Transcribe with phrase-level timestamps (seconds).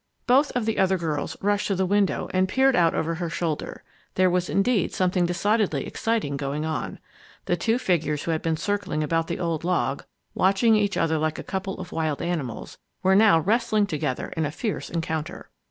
[0.25, 3.83] Both of the other girls rushed to the window and peered out over her shoulder.
[4.15, 6.97] There was indeed something decidedly exciting going on.
[7.45, 10.03] The two figures who had been circling about the old log,
[10.33, 14.49] watching each other like a couple of wild animals, were now wrestling together in a
[14.49, 15.51] fierce encounter.